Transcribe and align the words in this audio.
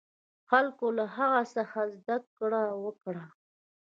خلکو 0.49 0.85
له 0.97 1.05
هغه 1.17 1.41
څخه 1.55 1.79
زده 1.97 2.17
کړه 2.37 2.63
وکړه. 2.83 3.25